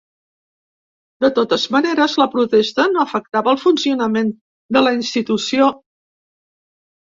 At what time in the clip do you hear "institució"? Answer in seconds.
5.01-5.69